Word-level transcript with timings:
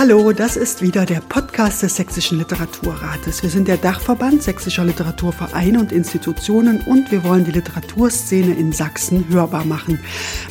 Hallo, 0.00 0.32
das 0.32 0.56
ist 0.56 0.80
wieder 0.80 1.04
der 1.04 1.20
Podcast 1.20 1.82
des 1.82 1.96
Sächsischen 1.96 2.38
Literaturrates. 2.38 3.42
Wir 3.42 3.50
sind 3.50 3.68
der 3.68 3.76
Dachverband 3.76 4.42
sächsischer 4.42 4.82
Literaturvereine 4.82 5.78
und 5.78 5.92
Institutionen 5.92 6.80
und 6.86 7.12
wir 7.12 7.22
wollen 7.22 7.44
die 7.44 7.50
Literaturszene 7.50 8.54
in 8.54 8.72
Sachsen 8.72 9.28
hörbar 9.28 9.66
machen. 9.66 10.00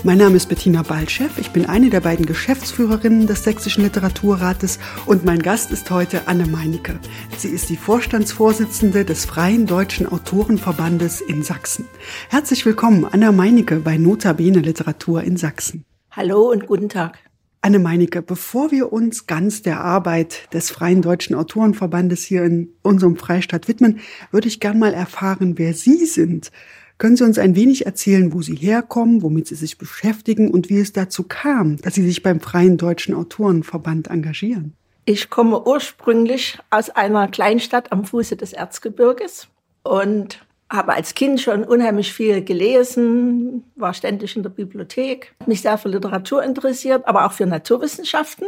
Mein 0.03 0.19
Name 0.19 0.35
ist 0.35 0.49
Bettina 0.49 0.83
Balchev, 0.83 1.41
ich 1.41 1.49
bin 1.49 1.65
eine 1.65 1.89
der 1.89 2.01
beiden 2.01 2.27
Geschäftsführerinnen 2.27 3.25
des 3.25 3.43
Sächsischen 3.43 3.81
Literaturrates 3.81 4.77
und 5.07 5.25
mein 5.25 5.41
Gast 5.41 5.71
ist 5.71 5.89
heute 5.89 6.27
Anne 6.27 6.45
Meinecke. 6.45 6.99
Sie 7.35 7.49
ist 7.49 7.69
die 7.69 7.77
Vorstandsvorsitzende 7.77 9.03
des 9.03 9.25
Freien 9.25 9.65
Deutschen 9.65 10.05
Autorenverbandes 10.05 11.21
in 11.21 11.41
Sachsen. 11.41 11.87
Herzlich 12.29 12.67
willkommen, 12.67 13.07
Anna 13.11 13.31
Meinecke 13.31 13.77
bei 13.77 13.97
Nota 13.97 14.33
Bene 14.33 14.59
Literatur 14.59 15.23
in 15.23 15.37
Sachsen. 15.37 15.85
Hallo 16.11 16.51
und 16.51 16.67
guten 16.67 16.89
Tag. 16.89 17.17
Anne 17.61 17.79
Meinecke, 17.79 18.21
bevor 18.21 18.71
wir 18.71 18.93
uns 18.93 19.27
ganz 19.27 19.61
der 19.61 19.81
Arbeit 19.81 20.53
des 20.53 20.71
Freien 20.71 21.01
Deutschen 21.01 21.35
Autorenverbandes 21.35 22.23
hier 22.23 22.43
in 22.45 22.69
unserem 22.83 23.17
Freistaat 23.17 23.67
widmen, 23.67 23.99
würde 24.31 24.47
ich 24.47 24.61
gern 24.61 24.79
mal 24.79 24.93
erfahren, 24.93 25.57
wer 25.57 25.73
Sie 25.73 26.05
sind. 26.05 26.51
Können 26.97 27.17
Sie 27.17 27.25
uns 27.25 27.37
ein 27.37 27.55
wenig 27.55 27.85
erzählen, 27.85 28.31
wo 28.33 28.41
Sie 28.41 28.55
herkommen, 28.55 29.21
womit 29.21 29.47
Sie 29.47 29.55
sich 29.55 29.77
beschäftigen 29.77 30.51
und 30.51 30.69
wie 30.69 30.79
es 30.79 30.93
dazu 30.93 31.23
kam, 31.23 31.77
dass 31.77 31.95
Sie 31.95 32.05
sich 32.05 32.23
beim 32.23 32.39
Freien 32.39 32.77
Deutschen 32.77 33.13
Autorenverband 33.13 34.07
engagieren? 34.07 34.73
Ich 35.03 35.29
komme 35.29 35.65
ursprünglich 35.65 36.59
aus 36.69 36.89
einer 36.89 37.27
Kleinstadt 37.27 37.91
am 37.91 38.05
Fuße 38.05 38.37
des 38.37 38.53
Erzgebirges 38.53 39.47
und 39.83 40.45
habe 40.71 40.93
als 40.93 41.15
Kind 41.15 41.41
schon 41.41 41.63
unheimlich 41.63 42.13
viel 42.13 42.43
gelesen, 42.43 43.63
war 43.75 43.93
ständig 43.93 44.35
in 44.35 44.43
der 44.43 44.49
Bibliothek, 44.49 45.33
mich 45.45 45.61
sehr 45.61 45.77
für 45.77 45.89
Literatur 45.89 46.43
interessiert, 46.43 47.07
aber 47.07 47.25
auch 47.25 47.31
für 47.31 47.47
Naturwissenschaften 47.47 48.47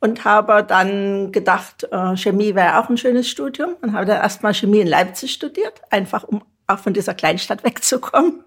und 0.00 0.24
habe 0.24 0.64
dann 0.64 1.32
gedacht, 1.32 1.86
äh, 1.90 2.16
Chemie 2.16 2.54
wäre 2.54 2.78
auch 2.78 2.88
ein 2.88 2.96
schönes 2.96 3.28
Studium 3.28 3.76
und 3.82 3.92
habe 3.92 4.06
dann 4.06 4.22
erstmal 4.22 4.54
Chemie 4.54 4.80
in 4.80 4.86
Leipzig 4.86 5.32
studiert, 5.32 5.82
einfach 5.90 6.24
um 6.24 6.42
auch 6.66 6.78
von 6.78 6.94
dieser 6.94 7.14
Kleinstadt 7.14 7.64
wegzukommen. 7.64 8.44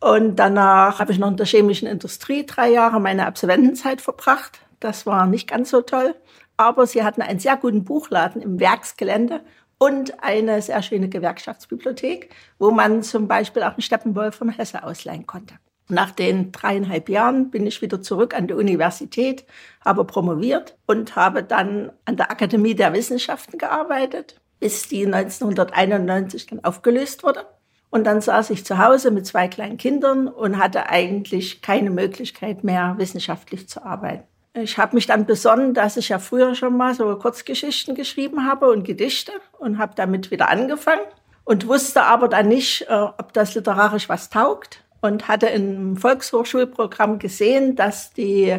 Und 0.00 0.36
danach 0.36 0.98
habe 0.98 1.12
ich 1.12 1.18
noch 1.18 1.28
in 1.28 1.36
der 1.36 1.46
chemischen 1.46 1.88
Industrie 1.88 2.46
drei 2.46 2.70
Jahre 2.70 3.00
meine 3.00 3.26
Absolventenzeit 3.26 4.00
verbracht. 4.00 4.60
Das 4.78 5.04
war 5.04 5.26
nicht 5.26 5.48
ganz 5.48 5.70
so 5.70 5.82
toll. 5.82 6.14
Aber 6.56 6.86
sie 6.86 7.02
hatten 7.02 7.20
einen 7.22 7.38
sehr 7.38 7.56
guten 7.56 7.84
Buchladen 7.84 8.40
im 8.40 8.60
Werksgelände 8.60 9.42
und 9.82 10.22
eine 10.22 10.60
sehr 10.60 10.82
schöne 10.82 11.08
Gewerkschaftsbibliothek, 11.08 12.28
wo 12.58 12.70
man 12.70 13.02
zum 13.02 13.26
Beispiel 13.26 13.62
auch 13.62 13.72
einen 13.72 13.82
Steppenwolf 13.82 14.34
von 14.34 14.50
Hesse 14.50 14.84
ausleihen 14.84 15.26
konnte. 15.26 15.54
Nach 15.88 16.10
den 16.10 16.52
dreieinhalb 16.52 17.08
Jahren 17.08 17.50
bin 17.50 17.66
ich 17.66 17.82
wieder 17.82 18.00
zurück 18.02 18.34
an 18.34 18.46
die 18.46 18.54
Universität, 18.54 19.44
habe 19.84 20.04
promoviert 20.04 20.76
und 20.86 21.16
habe 21.16 21.42
dann 21.42 21.90
an 22.04 22.16
der 22.16 22.30
Akademie 22.30 22.74
der 22.74 22.92
Wissenschaften 22.92 23.58
gearbeitet, 23.58 24.40
bis 24.60 24.86
die 24.86 25.06
1991 25.06 26.46
dann 26.46 26.62
aufgelöst 26.62 27.24
wurde. 27.24 27.46
Und 27.88 28.04
dann 28.04 28.20
saß 28.20 28.50
ich 28.50 28.64
zu 28.64 28.78
Hause 28.78 29.10
mit 29.10 29.26
zwei 29.26 29.48
kleinen 29.48 29.78
Kindern 29.78 30.28
und 30.28 30.58
hatte 30.58 30.90
eigentlich 30.90 31.62
keine 31.62 31.90
Möglichkeit 31.90 32.62
mehr, 32.62 32.94
wissenschaftlich 32.98 33.66
zu 33.66 33.84
arbeiten. 33.84 34.24
Ich 34.54 34.78
habe 34.78 34.96
mich 34.96 35.06
dann 35.06 35.26
besonnen, 35.26 35.74
dass 35.74 35.96
ich 35.96 36.08
ja 36.08 36.18
früher 36.18 36.54
schon 36.54 36.76
mal 36.76 36.94
so 36.94 37.14
Kurzgeschichten 37.16 37.94
geschrieben 37.94 38.46
habe 38.46 38.70
und 38.70 38.84
Gedichte 38.84 39.32
und 39.58 39.78
habe 39.78 39.92
damit 39.94 40.30
wieder 40.30 40.48
angefangen 40.48 41.06
und 41.44 41.68
wusste 41.68 42.02
aber 42.02 42.28
dann 42.28 42.48
nicht, 42.48 42.82
äh, 42.88 42.94
ob 42.94 43.32
das 43.32 43.54
literarisch 43.54 44.08
was 44.08 44.28
taugt 44.28 44.82
und 45.00 45.28
hatte 45.28 45.46
im 45.46 45.96
Volkshochschulprogramm 45.96 47.18
gesehen, 47.18 47.76
dass 47.76 48.12
die 48.12 48.58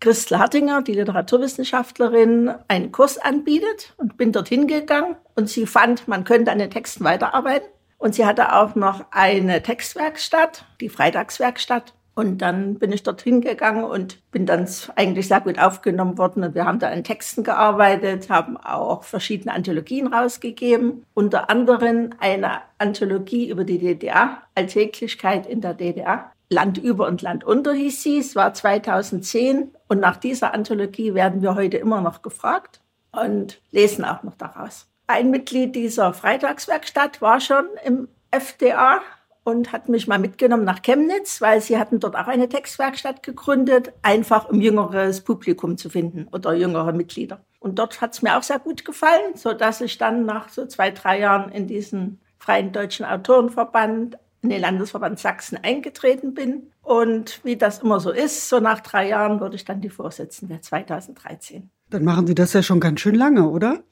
Christel 0.00 0.38
Hartinger, 0.38 0.82
die 0.82 0.92
Literaturwissenschaftlerin, 0.92 2.54
einen 2.68 2.92
Kurs 2.92 3.16
anbietet 3.16 3.94
und 3.96 4.18
bin 4.18 4.32
dorthin 4.32 4.66
gegangen 4.66 5.16
und 5.34 5.48
sie 5.48 5.66
fand, 5.66 6.06
man 6.06 6.24
könnte 6.24 6.52
an 6.52 6.58
den 6.58 6.70
Texten 6.70 7.04
weiterarbeiten. 7.04 7.68
Und 7.96 8.14
sie 8.14 8.26
hatte 8.26 8.52
auch 8.52 8.74
noch 8.74 9.06
eine 9.12 9.62
Textwerkstatt, 9.62 10.66
die 10.82 10.90
Freitagswerkstatt. 10.90 11.94
Und 12.14 12.38
dann 12.38 12.76
bin 12.76 12.92
ich 12.92 13.02
dorthin 13.02 13.40
gegangen 13.40 13.84
und 13.84 14.18
bin 14.30 14.46
dann 14.46 14.68
eigentlich 14.94 15.28
sehr 15.28 15.40
gut 15.40 15.58
aufgenommen 15.58 16.16
worden. 16.16 16.44
Und 16.44 16.54
wir 16.54 16.64
haben 16.64 16.78
da 16.78 16.88
an 16.88 17.02
Texten 17.02 17.42
gearbeitet, 17.42 18.30
haben 18.30 18.56
auch 18.56 19.02
verschiedene 19.02 19.52
Anthologien 19.52 20.06
rausgegeben. 20.06 21.04
Unter 21.14 21.50
anderem 21.50 22.10
eine 22.20 22.60
Anthologie 22.78 23.50
über 23.50 23.64
die 23.64 23.78
DDR, 23.78 24.42
Alltäglichkeit 24.54 25.46
in 25.46 25.60
der 25.60 25.74
DDR. 25.74 26.30
Land 26.50 26.78
über 26.78 27.08
und 27.08 27.22
Land 27.22 27.42
unter 27.42 27.72
hieß 27.72 28.02
sie. 28.02 28.18
Es 28.18 28.36
war 28.36 28.54
2010. 28.54 29.70
Und 29.88 30.00
nach 30.00 30.16
dieser 30.16 30.54
Anthologie 30.54 31.14
werden 31.14 31.42
wir 31.42 31.56
heute 31.56 31.78
immer 31.78 32.00
noch 32.00 32.22
gefragt 32.22 32.80
und 33.10 33.60
lesen 33.72 34.04
auch 34.04 34.22
noch 34.22 34.36
daraus. 34.36 34.86
Ein 35.06 35.30
Mitglied 35.30 35.74
dieser 35.74 36.14
Freitagswerkstatt 36.14 37.20
war 37.20 37.40
schon 37.40 37.66
im 37.84 38.08
FDA 38.30 39.00
und 39.44 39.72
hat 39.72 39.88
mich 39.88 40.08
mal 40.08 40.18
mitgenommen 40.18 40.64
nach 40.64 40.82
Chemnitz, 40.82 41.40
weil 41.40 41.60
sie 41.60 41.78
hatten 41.78 42.00
dort 42.00 42.16
auch 42.16 42.26
eine 42.26 42.48
Textwerkstatt 42.48 43.22
gegründet, 43.22 43.92
einfach 44.02 44.48
um 44.48 44.60
jüngeres 44.60 45.20
Publikum 45.20 45.76
zu 45.76 45.90
finden 45.90 46.26
oder 46.32 46.54
jüngere 46.54 46.92
Mitglieder. 46.92 47.44
Und 47.60 47.78
dort 47.78 48.00
hat 48.00 48.14
es 48.14 48.22
mir 48.22 48.36
auch 48.36 48.42
sehr 48.42 48.58
gut 48.58 48.84
gefallen, 48.84 49.36
so 49.36 49.52
dass 49.52 49.80
ich 49.80 49.98
dann 49.98 50.24
nach 50.24 50.48
so 50.48 50.66
zwei, 50.66 50.90
drei 50.90 51.20
Jahren 51.20 51.52
in 51.52 51.66
diesen 51.66 52.20
Freien 52.38 52.72
Deutschen 52.72 53.06
Autorenverband, 53.06 54.18
in 54.42 54.50
den 54.50 54.60
Landesverband 54.60 55.18
Sachsen 55.18 55.58
eingetreten 55.62 56.34
bin. 56.34 56.70
Und 56.82 57.40
wie 57.44 57.56
das 57.56 57.78
immer 57.78 58.00
so 58.00 58.10
ist, 58.10 58.48
so 58.48 58.60
nach 58.60 58.80
drei 58.80 59.08
Jahren 59.08 59.40
wurde 59.40 59.56
ich 59.56 59.64
dann 59.64 59.80
die 59.80 59.88
Vorsitzende 59.88 60.60
2013. 60.60 61.70
Dann 61.90 62.04
machen 62.04 62.26
Sie 62.26 62.34
das 62.34 62.52
ja 62.52 62.62
schon 62.62 62.80
ganz 62.80 63.00
schön 63.00 63.14
lange, 63.14 63.48
oder? 63.48 63.82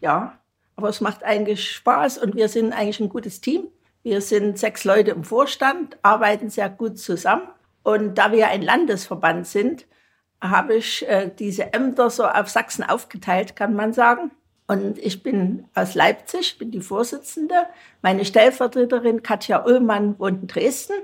Ja, 0.00 0.38
aber 0.76 0.88
es 0.88 1.00
macht 1.00 1.24
eigentlich 1.24 1.70
Spaß 1.70 2.18
und 2.18 2.36
wir 2.36 2.48
sind 2.48 2.72
eigentlich 2.72 3.00
ein 3.00 3.08
gutes 3.08 3.40
Team. 3.40 3.68
Wir 4.08 4.22
sind 4.22 4.58
sechs 4.58 4.84
Leute 4.84 5.10
im 5.10 5.22
Vorstand, 5.22 5.98
arbeiten 6.00 6.48
sehr 6.48 6.70
gut 6.70 6.98
zusammen. 6.98 7.46
Und 7.82 8.16
da 8.16 8.32
wir 8.32 8.48
ein 8.48 8.62
Landesverband 8.62 9.46
sind, 9.46 9.86
habe 10.40 10.76
ich 10.76 11.06
äh, 11.06 11.30
diese 11.38 11.74
Ämter 11.74 12.08
so 12.08 12.24
auf 12.24 12.48
Sachsen 12.48 12.84
aufgeteilt, 12.84 13.54
kann 13.54 13.74
man 13.74 13.92
sagen. 13.92 14.30
Und 14.66 14.96
ich 14.96 15.22
bin 15.22 15.68
aus 15.74 15.94
Leipzig, 15.94 16.56
bin 16.56 16.70
die 16.70 16.80
Vorsitzende. 16.80 17.66
Meine 18.00 18.24
Stellvertreterin 18.24 19.22
Katja 19.22 19.66
Ullmann 19.66 20.18
wohnt 20.18 20.40
in 20.40 20.48
Dresden 20.48 20.94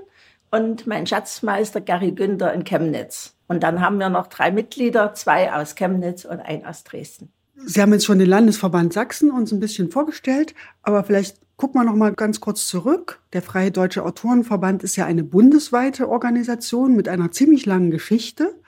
und 0.49 0.87
mein 0.87 1.05
Schatzmeister 1.05 1.81
Gary 1.81 2.11
Günther 2.11 2.53
in 2.53 2.63
Chemnitz. 2.63 3.35
Und 3.47 3.61
dann 3.61 3.81
haben 3.81 3.99
wir 3.99 4.09
noch 4.09 4.25
drei 4.25 4.49
Mitglieder, 4.49 5.13
zwei 5.13 5.53
aus 5.53 5.75
Chemnitz 5.75 6.25
und 6.25 6.39
ein 6.39 6.65
aus 6.65 6.83
Dresden. 6.83 7.31
Sie 7.55 7.81
haben 7.81 7.93
jetzt 7.93 8.05
schon 8.05 8.19
den 8.19 8.29
Landesverband 8.29 8.93
Sachsen 8.93 9.31
uns 9.31 9.51
ein 9.51 9.59
bisschen 9.59 9.89
vorgestellt, 9.91 10.53
aber 10.81 11.03
vielleicht 11.03 11.37
Gucken 11.57 11.79
wir 11.79 11.85
noch 11.85 11.95
mal 11.95 12.13
ganz 12.13 12.41
kurz 12.41 12.67
zurück. 12.67 13.21
Der 13.31 13.41
Freie 13.41 13.71
Deutsche 13.71 14.03
Autorenverband 14.03 14.83
ist 14.83 14.97
ja 14.97 15.05
eine 15.05 15.23
bundesweite 15.23 16.09
Organisation 16.09 16.97
mit 16.97 17.07
einer 17.07 17.31
ziemlich 17.31 17.65
langen 17.65 17.91
Geschichte. 17.91 18.59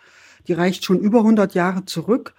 Die 0.48 0.54
reicht 0.54 0.86
schon 0.86 1.00
über 1.00 1.20
100 1.20 1.54
Jahre 1.54 1.84
zurück. 1.84 2.34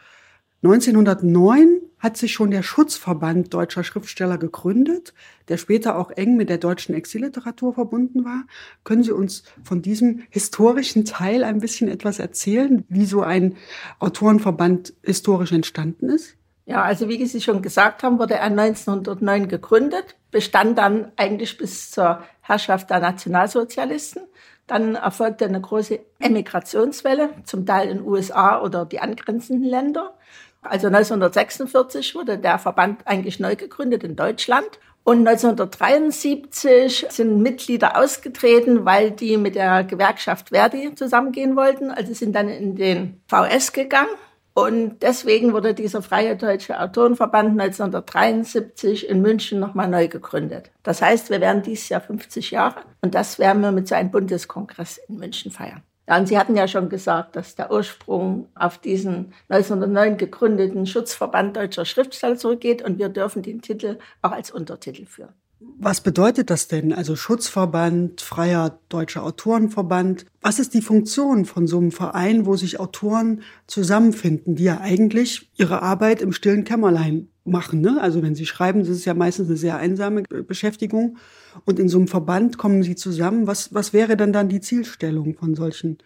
1909 0.63 1.83
hat 1.99 2.17
sich 2.17 2.33
schon 2.33 2.51
der 2.51 2.63
Schutzverband 2.63 3.53
deutscher 3.53 3.85
Schriftsteller 3.85 4.39
gegründet, 4.39 5.15
der 5.49 5.57
später 5.57 5.97
auch 5.97 6.11
eng 6.11 6.37
mit 6.37 6.49
der 6.49 6.59
deutschen 6.59 6.95
Exilliteratur 6.95 7.75
verbunden 7.75 8.25
war. 8.25 8.45
Können 8.85 9.03
Sie 9.03 9.13
uns 9.13 9.45
von 9.63 9.83
diesem 9.83 10.23
historischen 10.31 11.05
Teil 11.05 11.45
ein 11.45 11.61
bisschen 11.61 11.89
etwas 11.89 12.19
erzählen, 12.19 12.85
wie 12.89 13.07
so 13.07 13.23
ein 13.23 13.57
Autorenverband 13.99 14.95
historisch 15.03 15.53
entstanden 15.53 16.09
ist? 16.11 16.35
Ja, 16.67 16.83
also 16.83 17.09
wie 17.09 17.25
Sie 17.25 17.41
schon 17.41 17.63
gesagt 17.63 18.03
haben, 18.03 18.19
wurde 18.19 18.35
er 18.35 18.43
1909 18.43 19.49
gegründet, 19.49 20.17
bestand 20.31 20.77
dann 20.77 21.11
eigentlich 21.17 21.57
bis 21.57 21.91
zur 21.91 22.23
Herrschaft 22.43 22.91
der 22.91 23.01
Nationalsozialisten. 23.01 24.23
Dann 24.67 24.97
erfolgte 24.97 25.47
eine 25.47 25.63
große 25.63 25.99
Emigrationswelle, 26.19 27.31
zum 27.45 27.65
Teil 27.65 27.89
in 27.89 28.03
USA 28.03 28.61
oder 28.61 28.85
die 28.85 29.01
angrenzenden 29.01 29.65
Länder. 29.65 30.15
Also 30.63 30.89
1946 30.89 32.15
wurde 32.15 32.39
der 32.39 32.59
Verband 32.59 33.07
eigentlich 33.07 33.41
neu 33.41 33.57
gegründet 33.57 34.05
in 34.05 34.17
Deutschland. 34.17 34.69
Und 35.05 35.27
1973 35.27 37.07
sind 37.09 37.41
Mitglieder 37.41 37.97
ausgetreten, 37.97 38.85
weil 38.85 39.11
die 39.11 39.39
mit 39.39 39.55
der 39.55 39.85
Gewerkschaft 39.85 40.51
Verdi 40.51 40.95
zusammengehen 40.95 41.57
wollten. 41.57 41.91
Also 41.91 42.13
sind 42.13 42.35
dann 42.35 42.49
in 42.49 42.77
den 42.77 43.23
VS 43.27 43.73
gegangen 43.73 44.11
und 44.59 45.05
deswegen 45.05 45.53
wurde 45.53 45.73
dieser 45.73 46.03
Freie 46.03 46.37
Deutsche 46.37 46.81
Autorenverband 46.81 47.51
1973 47.61 49.09
in 49.09 49.23
München 49.23 49.61
nochmal 49.61 49.89
neu 49.89 50.09
gegründet. 50.09 50.73
Das 50.83 51.01
heißt, 51.01 51.31
wir 51.31 51.41
werden 51.41 51.63
dieses 51.63 51.89
Jahr 51.91 52.01
50 52.01 52.51
Jahre 52.51 52.81
und 53.01 53.15
das 53.15 53.39
werden 53.39 53.63
wir 53.63 53.71
mit 53.71 53.87
so 53.87 53.95
einem 53.95 54.11
Bundeskongress 54.11 54.99
in 55.09 55.19
München 55.19 55.53
feiern. 55.53 55.85
Ja, 56.09 56.17
und 56.17 56.27
Sie 56.27 56.39
hatten 56.39 56.57
ja 56.57 56.67
schon 56.67 56.89
gesagt, 56.89 57.37
dass 57.37 57.55
der 57.55 57.71
Ursprung 57.71 58.49
auf 58.55 58.79
diesen 58.79 59.35
1909 59.51 60.17
gegründeten 60.17 60.87
Schutzverband 60.87 61.57
deutscher 61.57 61.85
Schriftsteller 61.85 62.37
zurückgeht 62.37 62.81
und 62.83 62.99
wir 62.99 63.11
dürfen 63.11 63.43
den 63.43 63.61
Titel 63.61 63.99
auch 64.23 64.33
als 64.33 64.51
Untertitel 64.51 65.05
führen. 65.05 65.35
Was 65.61 66.03
bedeutet 66.03 66.51
das 66.51 66.69
denn? 66.69 66.93
Also 66.93 67.17
Schutzverband, 67.17 68.21
Freier 68.21 68.79
Deutscher 68.89 69.25
Autorenverband. 69.25 70.25
Was 70.41 70.61
ist 70.61 70.73
die 70.73 70.83
Funktion 70.83 71.47
von 71.47 71.67
so 71.67 71.79
einem 71.79 71.91
Verein, 71.91 72.47
wo 72.47 72.57
sich 72.57 72.79
Autoren 72.79 73.43
zusammenfinden, 73.67 74.55
die 74.55 74.65
ja 74.65 74.81
eigentlich 74.81 75.51
ihre 75.57 75.83
Arbeit 75.83 76.23
im 76.23 76.33
stillen 76.33 76.63
Kämmerlein 76.63 77.29
machen? 77.45 77.81
Ne? 77.81 78.01
Also 78.01 78.23
wenn 78.23 78.37
sie 78.37 78.47
schreiben, 78.47 78.81
das 78.81 78.89
ist 78.89 79.05
ja 79.05 79.15
meistens 79.15 79.49
eine 79.49 79.57
sehr 79.57 79.79
einsame 79.79 80.23
Beschäftigung. 80.23 81.17
Und 81.65 81.81
in 81.81 81.89
so 81.89 81.99
einem 81.99 82.09
Verband 82.09 82.57
kommen 82.57 82.85
sie 82.85 82.95
zusammen. 82.95 83.49
Was, 83.49 83.75
was 83.75 83.93
wäre 83.93 84.17
denn 84.17 84.33
dann 84.33 84.49
die 84.49 84.61
Zielstellung 84.61 85.35
von 85.35 85.57
solchen 85.57 85.99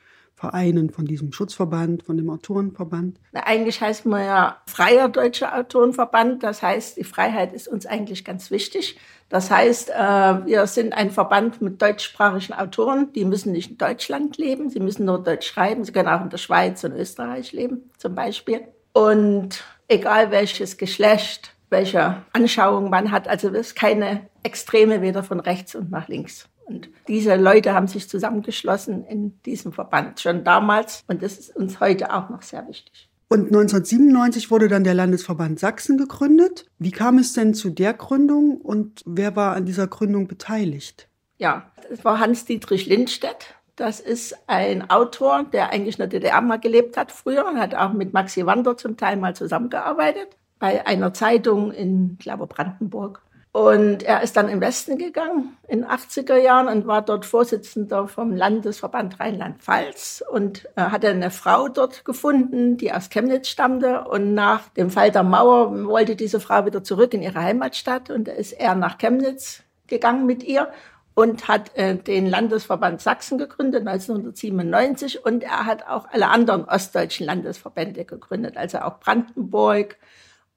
Vereinen, 0.42 0.90
von 0.90 1.04
diesem 1.04 1.32
Schutzverband, 1.32 2.02
von 2.02 2.16
dem 2.16 2.28
Autorenverband? 2.28 3.20
Eigentlich 3.32 3.80
heißt 3.80 4.06
man 4.06 4.24
ja 4.24 4.56
Freier 4.66 5.08
Deutscher 5.08 5.56
Autorenverband. 5.56 6.42
Das 6.42 6.62
heißt, 6.62 6.96
die 6.96 7.04
Freiheit 7.04 7.54
ist 7.54 7.68
uns 7.68 7.86
eigentlich 7.86 8.24
ganz 8.24 8.50
wichtig. 8.50 8.98
Das 9.28 9.52
heißt, 9.52 9.90
äh, 9.90 9.94
wir 9.94 10.66
sind 10.66 10.94
ein 10.94 11.12
Verband 11.12 11.62
mit 11.62 11.80
deutschsprachigen 11.80 12.54
Autoren. 12.54 13.12
Die 13.12 13.24
müssen 13.24 13.52
nicht 13.52 13.70
in 13.70 13.78
Deutschland 13.78 14.36
leben. 14.36 14.68
Sie 14.68 14.80
müssen 14.80 15.04
nur 15.04 15.22
Deutsch 15.22 15.46
schreiben. 15.46 15.84
Sie 15.84 15.92
können 15.92 16.08
auch 16.08 16.22
in 16.22 16.30
der 16.30 16.38
Schweiz 16.38 16.82
und 16.82 16.92
Österreich 16.92 17.52
leben, 17.52 17.92
zum 17.96 18.16
Beispiel. 18.16 18.62
Und 18.92 19.62
egal 19.86 20.32
welches 20.32 20.76
Geschlecht, 20.76 21.54
welche 21.70 22.16
Anschauung 22.32 22.90
man 22.90 23.12
hat, 23.12 23.28
also 23.28 23.48
es 23.50 23.68
ist 23.68 23.74
keine 23.76 24.28
Extreme 24.42 25.02
weder 25.02 25.22
von 25.22 25.38
rechts 25.38 25.76
und 25.76 25.92
nach 25.92 26.08
links. 26.08 26.48
Und 26.66 26.88
diese 27.08 27.36
Leute 27.36 27.74
haben 27.74 27.88
sich 27.88 28.08
zusammengeschlossen 28.08 29.04
in 29.04 29.40
diesem 29.42 29.72
Verband 29.72 30.20
schon 30.20 30.44
damals 30.44 31.04
und 31.06 31.22
das 31.22 31.38
ist 31.38 31.56
uns 31.56 31.80
heute 31.80 32.12
auch 32.12 32.28
noch 32.30 32.42
sehr 32.42 32.66
wichtig. 32.68 33.08
Und 33.28 33.46
1997 33.46 34.50
wurde 34.50 34.68
dann 34.68 34.84
der 34.84 34.92
Landesverband 34.92 35.58
Sachsen 35.58 35.96
gegründet. 35.96 36.66
Wie 36.78 36.90
kam 36.90 37.16
es 37.16 37.32
denn 37.32 37.54
zu 37.54 37.70
der 37.70 37.94
Gründung 37.94 38.58
und 38.58 39.02
wer 39.06 39.36
war 39.36 39.56
an 39.56 39.64
dieser 39.64 39.86
Gründung 39.86 40.28
beteiligt? 40.28 41.08
Ja, 41.38 41.72
das 41.88 42.04
war 42.04 42.20
Hans-Dietrich 42.20 42.86
Lindstedt. 42.86 43.54
Das 43.76 44.00
ist 44.00 44.36
ein 44.48 44.90
Autor, 44.90 45.44
der 45.44 45.70
eigentlich 45.70 45.94
in 45.94 46.00
der 46.00 46.08
DDR 46.08 46.42
mal 46.42 46.60
gelebt 46.60 46.98
hat 46.98 47.10
früher 47.10 47.46
und 47.46 47.58
hat 47.58 47.74
auch 47.74 47.94
mit 47.94 48.12
Maxi 48.12 48.44
Wander 48.44 48.76
zum 48.76 48.98
Teil 48.98 49.16
mal 49.16 49.34
zusammengearbeitet 49.34 50.36
bei 50.58 50.86
einer 50.86 51.14
Zeitung 51.14 51.72
in, 51.72 52.18
glaube 52.18 52.46
Brandenburg. 52.46 53.22
Und 53.52 54.02
er 54.02 54.22
ist 54.22 54.38
dann 54.38 54.48
im 54.48 54.62
Westen 54.62 54.96
gegangen 54.96 55.58
in 55.68 55.82
den 55.82 55.88
80er 55.88 56.36
Jahren 56.36 56.68
und 56.68 56.86
war 56.86 57.02
dort 57.02 57.26
Vorsitzender 57.26 58.08
vom 58.08 58.32
Landesverband 58.34 59.20
Rheinland-Pfalz. 59.20 60.24
Und 60.30 60.66
äh, 60.76 60.80
hatte 60.80 61.08
eine 61.08 61.30
Frau 61.30 61.68
dort 61.68 62.06
gefunden, 62.06 62.78
die 62.78 62.92
aus 62.92 63.10
Chemnitz 63.10 63.48
stammte. 63.48 64.04
Und 64.04 64.32
nach 64.32 64.70
dem 64.70 64.88
Fall 64.88 65.10
der 65.10 65.22
Mauer 65.22 65.86
wollte 65.86 66.16
diese 66.16 66.40
Frau 66.40 66.64
wieder 66.64 66.82
zurück 66.82 67.12
in 67.12 67.22
ihre 67.22 67.42
Heimatstadt. 67.42 68.08
Und 68.08 68.26
da 68.26 68.32
ist 68.32 68.52
er 68.52 68.74
nach 68.74 68.96
Chemnitz 68.96 69.62
gegangen 69.86 70.24
mit 70.24 70.42
ihr 70.42 70.70
und 71.14 71.48
hat 71.48 71.76
äh, 71.76 71.96
den 71.96 72.26
Landesverband 72.26 73.02
Sachsen 73.02 73.36
gegründet 73.36 73.86
1997 73.86 75.24
und 75.24 75.42
er 75.42 75.66
hat 75.66 75.86
auch 75.86 76.08
alle 76.10 76.28
anderen 76.28 76.64
ostdeutschen 76.64 77.26
Landesverbände 77.26 78.06
gegründet, 78.06 78.56
also 78.56 78.78
auch 78.78 78.98
Brandenburg, 78.98 79.98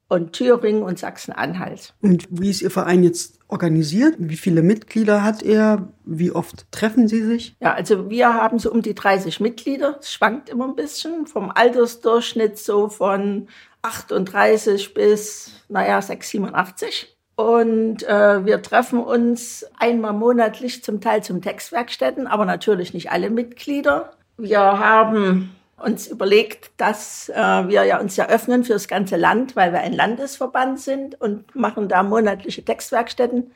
und 0.08 0.32
Thüringen 0.32 0.82
und 0.82 0.98
Sachsen-Anhalt. 0.98 1.94
Und 2.00 2.26
wie 2.30 2.50
ist 2.50 2.62
Ihr 2.62 2.70
Verein 2.70 3.02
jetzt 3.02 3.40
organisiert? 3.48 4.14
Wie 4.18 4.36
viele 4.36 4.62
Mitglieder 4.62 5.22
hat 5.22 5.42
er? 5.42 5.92
Wie 6.04 6.30
oft 6.30 6.70
treffen 6.70 7.08
Sie 7.08 7.22
sich? 7.22 7.56
Ja, 7.60 7.74
also 7.74 8.08
wir 8.08 8.34
haben 8.34 8.58
so 8.58 8.70
um 8.70 8.82
die 8.82 8.94
30 8.94 9.40
Mitglieder. 9.40 9.98
Es 10.00 10.12
schwankt 10.12 10.48
immer 10.48 10.66
ein 10.66 10.76
bisschen 10.76 11.26
vom 11.26 11.50
Altersdurchschnitt 11.50 12.58
so 12.58 12.88
von 12.88 13.48
38 13.82 14.94
bis, 14.94 15.52
naja, 15.68 16.00
6, 16.00 16.28
87. 16.28 17.16
Und 17.36 18.02
äh, 18.04 18.46
wir 18.46 18.62
treffen 18.62 18.98
uns 19.00 19.66
einmal 19.78 20.14
monatlich 20.14 20.82
zum 20.82 21.00
Teil 21.00 21.22
zum 21.22 21.42
Textwerkstätten, 21.42 22.26
aber 22.26 22.46
natürlich 22.46 22.94
nicht 22.94 23.10
alle 23.10 23.28
Mitglieder. 23.28 24.12
Wir 24.38 24.60
haben 24.60 25.55
uns 25.82 26.06
überlegt, 26.06 26.70
dass 26.78 27.28
äh, 27.28 27.34
wir 27.34 27.84
ja 27.84 28.00
uns 28.00 28.16
ja 28.16 28.28
öffnen 28.28 28.64
für 28.64 28.72
das 28.72 28.88
ganze 28.88 29.16
Land, 29.16 29.56
weil 29.56 29.72
wir 29.72 29.80
ein 29.80 29.92
Landesverband 29.92 30.80
sind 30.80 31.20
und 31.20 31.54
machen 31.54 31.88
da 31.88 32.02
monatliche 32.02 32.64
Textwerkstätten 32.64 33.52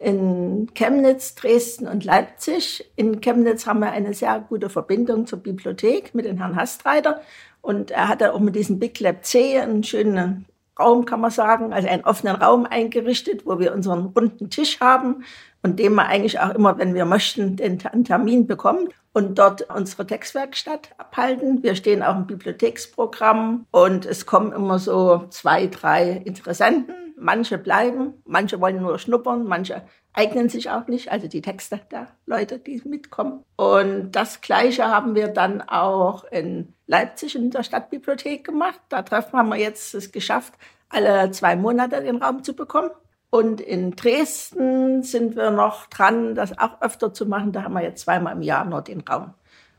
in 0.00 0.68
Chemnitz, 0.74 1.34
Dresden 1.34 1.86
und 1.86 2.04
Leipzig. 2.04 2.90
In 2.96 3.20
Chemnitz 3.20 3.66
haben 3.66 3.80
wir 3.80 3.92
eine 3.92 4.14
sehr 4.14 4.40
gute 4.48 4.70
Verbindung 4.70 5.26
zur 5.26 5.40
Bibliothek 5.40 6.14
mit 6.14 6.24
dem 6.24 6.38
Herrn 6.38 6.56
Hastreiter. 6.56 7.20
Und 7.60 7.90
er 7.90 8.08
hat 8.08 8.22
auch 8.22 8.40
mit 8.40 8.56
diesem 8.56 8.78
Big 8.78 8.98
Lab 9.00 9.24
C 9.24 9.58
einen 9.58 9.84
schönen 9.84 10.46
Raum, 10.80 11.04
kann 11.04 11.20
man 11.20 11.30
sagen, 11.30 11.72
also 11.72 11.88
einen 11.88 12.04
offenen 12.04 12.36
Raum 12.36 12.66
eingerichtet, 12.66 13.46
wo 13.46 13.58
wir 13.58 13.74
unseren 13.74 14.06
runden 14.06 14.50
Tisch 14.50 14.80
haben 14.80 15.24
und 15.62 15.78
dem 15.78 15.94
man 15.94 16.06
eigentlich 16.06 16.40
auch 16.40 16.54
immer, 16.54 16.78
wenn 16.78 16.94
wir 16.94 17.04
möchten, 17.04 17.56
den 17.56 17.78
Termin 17.78 18.46
bekommt 18.46 18.92
und 19.12 19.38
dort 19.38 19.62
unsere 19.74 20.06
Textwerkstatt 20.06 20.90
abhalten. 20.98 21.62
Wir 21.62 21.74
stehen 21.74 22.02
auch 22.02 22.16
im 22.16 22.26
Bibliotheksprogramm 22.26 23.66
und 23.70 24.06
es 24.06 24.26
kommen 24.26 24.52
immer 24.52 24.78
so 24.78 25.26
zwei, 25.30 25.66
drei 25.66 26.22
Interessenten. 26.24 26.94
Manche 27.22 27.58
bleiben, 27.58 28.14
manche 28.24 28.60
wollen 28.60 28.80
nur 28.80 28.98
schnuppern, 28.98 29.44
manche 29.44 29.82
eignen 30.14 30.48
sich 30.48 30.70
auch 30.70 30.86
nicht, 30.86 31.12
also 31.12 31.28
die 31.28 31.42
Texte 31.42 31.80
der 31.90 32.08
Leute, 32.24 32.58
die 32.58 32.80
mitkommen. 32.84 33.44
Und 33.56 34.12
das 34.12 34.40
Gleiche 34.40 34.88
haben 34.88 35.14
wir 35.14 35.28
dann 35.28 35.60
auch 35.60 36.24
in 36.24 36.72
Leipzig 36.86 37.36
in 37.36 37.50
der 37.50 37.62
Stadtbibliothek 37.62 38.44
gemacht. 38.44 38.80
Da 38.88 39.02
treffen 39.02 39.38
haben 39.38 39.50
wir 39.50 39.58
jetzt 39.58 39.94
es 39.94 40.12
geschafft, 40.12 40.54
alle 40.88 41.30
zwei 41.30 41.56
Monate 41.56 42.00
den 42.02 42.22
Raum 42.22 42.42
zu 42.42 42.54
bekommen. 42.54 42.90
Und 43.28 43.60
in 43.60 43.92
Dresden 43.92 45.02
sind 45.02 45.36
wir 45.36 45.50
noch 45.50 45.86
dran, 45.86 46.34
das 46.34 46.58
auch 46.58 46.80
öfter 46.80 47.12
zu 47.12 47.26
machen. 47.26 47.52
Da 47.52 47.62
haben 47.62 47.74
wir 47.74 47.82
jetzt 47.82 48.02
zweimal 48.02 48.34
im 48.34 48.42
Jahr 48.42 48.64
nur 48.64 48.82
den 48.82 49.02
Raum. 49.02 49.34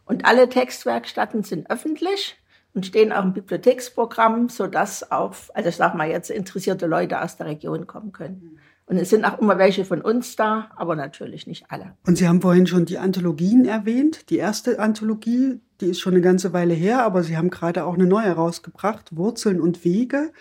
Und 0.06 0.26
alle 0.26 0.48
Textwerkstätten 0.48 1.44
sind 1.44 1.70
öffentlich 1.70 2.38
und 2.74 2.86
stehen 2.86 3.12
auch 3.12 3.24
im 3.24 3.34
Bibliotheksprogramm, 3.34 4.50
sodass 4.50 5.12
auch, 5.12 5.34
also 5.54 5.70
ich 5.70 5.76
sag 5.76 5.96
mal 5.96 6.10
jetzt, 6.10 6.30
interessierte 6.30 6.88
Leute 6.88 7.22
aus 7.22 7.38
der 7.38 7.48
Region 7.48 7.88
kommen 7.88 8.12
können. 8.12 8.60
Und 8.86 8.98
es 8.98 9.10
sind 9.10 9.24
auch 9.24 9.40
immer 9.40 9.58
welche 9.58 9.86
von 9.86 10.02
uns 10.02 10.36
da, 10.36 10.70
aber 10.76 10.96
natürlich 10.96 11.48
nicht 11.48 11.66
alle. 11.70 11.94
Und 12.06 12.18
Sie 12.18 12.28
haben 12.28 12.42
vorhin 12.42 12.68
schon 12.68 12.86
die 12.86 12.98
Anthologien 12.98 13.64
erwähnt. 13.64 14.30
Die 14.30 14.38
erste 14.38 14.80
Anthologie, 14.80 15.62
die 15.80 15.88
ist 15.88 16.02
schon 16.02 16.14
eine 16.14 16.22
ganze 16.22 16.52
Weile 16.52 16.74
her, 16.74 17.04
aber 17.04 17.24
Sie 17.24 17.38
haben 17.38 17.50
gerade 17.50 17.86
auch 17.86 17.94
eine 17.94 18.06
neue 18.06 18.32
rausgebracht, 18.32 19.16
Wurzeln 19.16 19.62
und 19.62 19.86
Wege. 19.86 20.32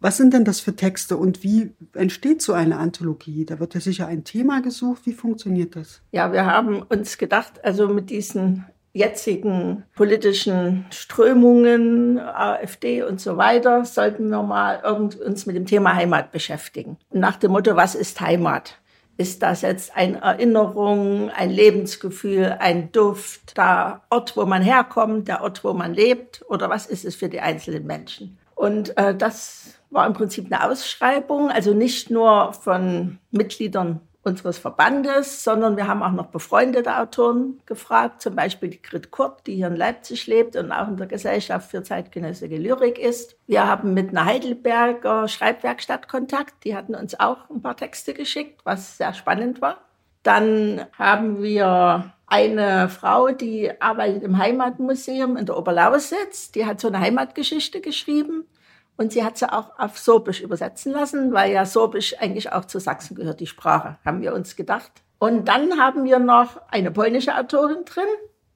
Was 0.00 0.16
sind 0.16 0.34
denn 0.34 0.44
das 0.44 0.58
für 0.58 0.74
Texte 0.74 1.16
und 1.16 1.44
wie 1.44 1.74
entsteht 1.92 2.42
so 2.42 2.54
eine 2.54 2.78
Anthologie? 2.78 3.44
Da 3.44 3.60
wird 3.60 3.74
ja 3.74 3.80
sicher 3.80 4.08
ein 4.08 4.24
Thema 4.24 4.60
gesucht. 4.60 5.02
Wie 5.06 5.12
funktioniert 5.12 5.76
das? 5.76 6.02
Ja, 6.10 6.32
wir 6.32 6.44
haben 6.44 6.82
uns 6.82 7.18
gedacht, 7.18 7.64
also 7.64 7.86
mit 7.86 8.10
diesen 8.10 8.64
jetzigen 8.92 9.84
politischen 9.94 10.86
Strömungen, 10.90 12.18
AfD 12.18 13.02
und 13.02 13.20
so 13.20 13.36
weiter, 13.36 13.84
sollten 13.84 14.28
wir 14.28 14.42
mal 14.42 14.82
uns 14.84 15.46
mit 15.46 15.56
dem 15.56 15.66
Thema 15.66 15.94
Heimat 15.94 16.30
beschäftigen. 16.30 16.98
Nach 17.10 17.36
dem 17.36 17.52
Motto, 17.52 17.74
was 17.76 17.94
ist 17.94 18.20
Heimat? 18.20 18.78
Ist 19.16 19.42
das 19.42 19.62
jetzt 19.62 19.96
eine 19.96 20.20
Erinnerung, 20.20 21.30
ein 21.30 21.50
Lebensgefühl, 21.50 22.56
ein 22.58 22.92
Duft, 22.92 23.56
der 23.56 24.02
Ort, 24.10 24.36
wo 24.36 24.46
man 24.46 24.62
herkommt, 24.62 25.28
der 25.28 25.42
Ort, 25.42 25.64
wo 25.64 25.72
man 25.72 25.94
lebt? 25.94 26.42
Oder 26.48 26.68
was 26.70 26.86
ist 26.86 27.04
es 27.04 27.14
für 27.14 27.28
die 27.28 27.40
einzelnen 27.40 27.86
Menschen? 27.86 28.38
Und 28.54 28.96
äh, 28.96 29.14
das 29.14 29.74
war 29.90 30.06
im 30.06 30.14
Prinzip 30.14 30.46
eine 30.46 30.70
Ausschreibung, 30.70 31.50
also 31.50 31.74
nicht 31.74 32.10
nur 32.10 32.52
von 32.52 33.18
Mitgliedern 33.30 34.00
unseres 34.24 34.58
Verbandes, 34.58 35.42
sondern 35.42 35.76
wir 35.76 35.88
haben 35.88 36.02
auch 36.02 36.12
noch 36.12 36.26
befreundete 36.26 36.96
Autoren 36.96 37.60
gefragt, 37.66 38.22
zum 38.22 38.36
Beispiel 38.36 38.70
die 38.70 38.80
Grit 38.80 39.10
Kurt, 39.10 39.46
die 39.46 39.56
hier 39.56 39.66
in 39.66 39.76
Leipzig 39.76 40.26
lebt 40.26 40.54
und 40.56 40.70
auch 40.70 40.88
in 40.88 40.96
der 40.96 41.08
Gesellschaft 41.08 41.70
für 41.70 41.82
zeitgenössische 41.82 42.56
Lyrik 42.56 42.98
ist. 42.98 43.36
Wir 43.46 43.66
haben 43.66 43.94
mit 43.94 44.10
einer 44.10 44.24
Heidelberger 44.24 45.26
Schreibwerkstatt 45.26 46.08
Kontakt, 46.08 46.64
die 46.64 46.76
hatten 46.76 46.94
uns 46.94 47.18
auch 47.18 47.50
ein 47.50 47.62
paar 47.62 47.76
Texte 47.76 48.14
geschickt, 48.14 48.60
was 48.64 48.96
sehr 48.96 49.12
spannend 49.12 49.60
war. 49.60 49.78
Dann 50.22 50.86
haben 50.96 51.42
wir 51.42 52.12
eine 52.26 52.88
Frau, 52.88 53.28
die 53.28 53.72
arbeitet 53.80 54.22
im 54.22 54.38
Heimatmuseum 54.38 55.36
in 55.36 55.46
der 55.46 55.58
Oberlausitz, 55.58 56.52
die 56.52 56.64
hat 56.64 56.80
so 56.80 56.88
eine 56.88 57.00
Heimatgeschichte 57.00 57.80
geschrieben. 57.80 58.46
Und 58.96 59.12
sie 59.12 59.24
hat 59.24 59.38
sie 59.38 59.50
auch 59.50 59.78
auf 59.78 59.98
Sorbisch 59.98 60.40
übersetzen 60.40 60.92
lassen, 60.92 61.32
weil 61.32 61.52
ja 61.52 61.64
Sorbisch 61.64 62.14
eigentlich 62.20 62.52
auch 62.52 62.66
zu 62.66 62.78
Sachsen 62.78 63.14
gehört, 63.14 63.40
die 63.40 63.46
Sprache, 63.46 63.98
haben 64.04 64.20
wir 64.20 64.34
uns 64.34 64.54
gedacht. 64.56 64.92
Und 65.18 65.48
dann 65.48 65.78
haben 65.78 66.04
wir 66.04 66.18
noch 66.18 66.60
eine 66.68 66.90
polnische 66.90 67.36
Autorin 67.36 67.84
drin, 67.84 68.04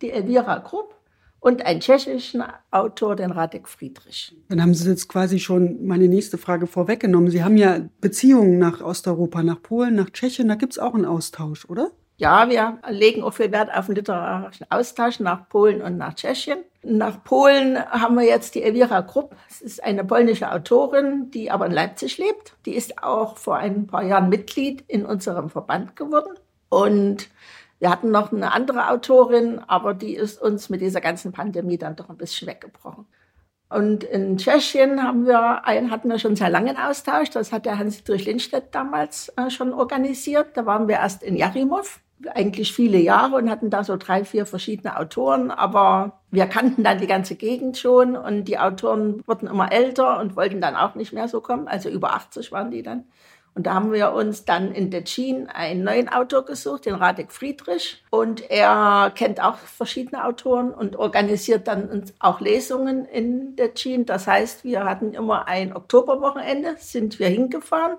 die 0.02 0.10
Elvira 0.10 0.60
Krupp, 0.60 0.96
und 1.46 1.64
einen 1.64 1.78
tschechischen 1.80 2.42
Autor, 2.72 3.14
den 3.14 3.30
Radek 3.30 3.68
Friedrich. 3.68 4.34
Dann 4.48 4.60
haben 4.60 4.74
Sie 4.74 4.88
jetzt 4.88 5.08
quasi 5.08 5.38
schon 5.38 5.86
meine 5.86 6.08
nächste 6.08 6.38
Frage 6.38 6.66
vorweggenommen. 6.66 7.30
Sie 7.30 7.44
haben 7.44 7.56
ja 7.56 7.80
Beziehungen 8.00 8.58
nach 8.58 8.80
Osteuropa, 8.80 9.44
nach 9.44 9.62
Polen, 9.62 9.94
nach 9.94 10.10
Tschechien, 10.10 10.48
da 10.48 10.56
gibt 10.56 10.72
es 10.72 10.80
auch 10.80 10.94
einen 10.94 11.04
Austausch, 11.04 11.64
oder? 11.66 11.92
Ja, 12.18 12.48
wir 12.48 12.78
legen 12.88 13.22
auch 13.22 13.34
viel 13.34 13.52
Wert 13.52 13.70
auf 13.74 13.86
den 13.86 13.96
literarischen 13.96 14.66
Austausch 14.70 15.20
nach 15.20 15.50
Polen 15.50 15.82
und 15.82 15.98
nach 15.98 16.14
Tschechien. 16.14 16.60
Nach 16.82 17.22
Polen 17.22 17.78
haben 17.78 18.16
wir 18.16 18.24
jetzt 18.24 18.54
die 18.54 18.62
Elvira 18.62 19.02
Krupp. 19.02 19.36
Es 19.50 19.60
ist 19.60 19.84
eine 19.84 20.02
polnische 20.02 20.50
Autorin, 20.50 21.30
die 21.30 21.50
aber 21.50 21.66
in 21.66 21.72
Leipzig 21.72 22.16
lebt. 22.16 22.56
Die 22.64 22.74
ist 22.74 23.02
auch 23.02 23.36
vor 23.36 23.56
ein 23.56 23.86
paar 23.86 24.02
Jahren 24.02 24.30
Mitglied 24.30 24.82
in 24.88 25.04
unserem 25.04 25.50
Verband 25.50 25.94
geworden. 25.94 26.32
Und 26.70 27.28
wir 27.80 27.90
hatten 27.90 28.10
noch 28.10 28.32
eine 28.32 28.52
andere 28.52 28.88
Autorin, 28.88 29.58
aber 29.66 29.92
die 29.92 30.14
ist 30.14 30.40
uns 30.40 30.70
mit 30.70 30.80
dieser 30.80 31.02
ganzen 31.02 31.32
Pandemie 31.32 31.76
dann 31.76 31.96
doch 31.96 32.08
ein 32.08 32.16
bisschen 32.16 32.48
weggebrochen. 32.48 33.04
Und 33.68 34.04
in 34.04 34.38
Tschechien 34.38 35.02
haben 35.02 35.26
wir 35.26 35.66
einen, 35.66 35.90
hatten 35.90 36.08
wir 36.08 36.18
schon 36.18 36.36
sehr 36.36 36.48
langen 36.48 36.78
Austausch. 36.78 37.28
Das 37.28 37.52
hat 37.52 37.66
der 37.66 37.78
Hans-Dietrich 37.78 38.24
Lindstedt 38.24 38.74
damals 38.74 39.30
äh, 39.36 39.50
schon 39.50 39.74
organisiert. 39.74 40.56
Da 40.56 40.64
waren 40.64 40.88
wir 40.88 40.96
erst 40.96 41.22
in 41.22 41.36
Jarimov 41.36 42.00
eigentlich 42.34 42.72
viele 42.72 42.98
Jahre 42.98 43.36
und 43.36 43.50
hatten 43.50 43.70
da 43.70 43.84
so 43.84 43.96
drei, 43.96 44.24
vier 44.24 44.46
verschiedene 44.46 44.98
Autoren, 44.98 45.50
aber 45.50 46.20
wir 46.30 46.46
kannten 46.46 46.82
dann 46.82 46.98
die 46.98 47.06
ganze 47.06 47.36
Gegend 47.36 47.78
schon 47.78 48.16
und 48.16 48.44
die 48.44 48.58
Autoren 48.58 49.22
wurden 49.26 49.48
immer 49.48 49.70
älter 49.70 50.18
und 50.20 50.36
wollten 50.36 50.60
dann 50.60 50.76
auch 50.76 50.94
nicht 50.94 51.12
mehr 51.12 51.28
so 51.28 51.40
kommen, 51.40 51.68
also 51.68 51.88
über 51.88 52.14
80 52.14 52.52
waren 52.52 52.70
die 52.70 52.82
dann. 52.82 53.04
Und 53.54 53.66
da 53.66 53.72
haben 53.72 53.90
wir 53.90 54.12
uns 54.12 54.44
dann 54.44 54.70
in 54.70 54.90
Detschin 54.90 55.46
einen 55.46 55.82
neuen 55.82 56.10
Autor 56.10 56.44
gesucht, 56.44 56.84
den 56.84 56.94
Radek 56.94 57.32
Friedrich. 57.32 58.04
Und 58.10 58.50
er 58.50 59.10
kennt 59.14 59.42
auch 59.42 59.56
verschiedene 59.56 60.26
Autoren 60.26 60.72
und 60.72 60.96
organisiert 60.96 61.66
dann 61.66 62.04
auch 62.18 62.42
Lesungen 62.42 63.06
in 63.06 63.56
Detschin. 63.56 64.04
Das 64.04 64.26
heißt, 64.26 64.62
wir 64.64 64.84
hatten 64.84 65.14
immer 65.14 65.48
ein 65.48 65.74
Oktoberwochenende, 65.74 66.74
sind 66.78 67.18
wir 67.18 67.28
hingefahren 67.28 67.96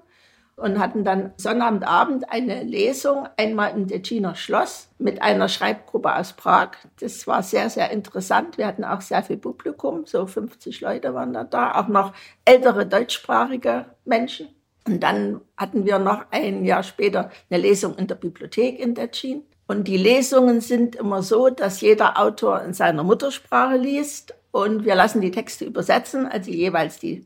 und 0.57 0.79
hatten 0.79 1.03
dann 1.03 1.31
Sonnabendabend 1.37 2.31
eine 2.31 2.63
Lesung, 2.63 3.27
einmal 3.37 3.71
im 3.71 3.87
Detschiner 3.87 4.35
Schloss 4.35 4.89
mit 4.97 5.21
einer 5.21 5.49
Schreibgruppe 5.49 6.15
aus 6.15 6.33
Prag. 6.33 6.71
Das 6.99 7.27
war 7.27 7.43
sehr, 7.43 7.69
sehr 7.69 7.91
interessant. 7.91 8.57
Wir 8.57 8.65
hatten 8.65 8.83
auch 8.83 9.01
sehr 9.01 9.21
viel 9.21 9.37
Publikum, 9.37 10.05
so 10.07 10.25
50 10.25 10.81
Leute 10.81 11.13
waren 11.13 11.31
da 11.31 11.43
da, 11.43 11.75
auch 11.75 11.87
noch 11.87 12.11
ältere 12.43 12.87
deutschsprachige 12.87 13.85
Menschen. 14.03 14.49
Und 14.87 15.01
dann 15.03 15.41
hatten 15.57 15.85
wir 15.85 15.99
noch 15.99 16.25
ein 16.31 16.65
Jahr 16.65 16.81
später 16.81 17.29
eine 17.49 17.61
Lesung 17.61 17.95
in 17.95 18.07
der 18.07 18.15
Bibliothek 18.15 18.79
in 18.79 18.95
Detschin. 18.95 19.43
Und 19.67 19.87
die 19.87 19.97
Lesungen 19.97 20.61
sind 20.61 20.95
immer 20.95 21.21
so, 21.21 21.49
dass 21.49 21.81
jeder 21.81 22.19
Autor 22.19 22.61
in 22.63 22.73
seiner 22.73 23.03
Muttersprache 23.03 23.75
liest 23.75 24.33
und 24.51 24.85
wir 24.85 24.95
lassen 24.95 25.21
die 25.21 25.29
Texte 25.29 25.65
übersetzen, 25.65 26.25
also 26.25 26.49
jeweils 26.49 26.99
die 26.99 27.25